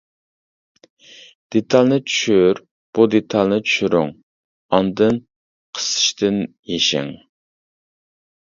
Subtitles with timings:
[1.55, 2.61] دېتالنى چۈشۈر
[2.99, 4.11] بۇ دېتالنى چۈشۈرۈڭ،
[4.79, 5.23] ئاندىن
[5.79, 6.43] قىسىشتىن
[6.75, 7.15] يېشىڭ.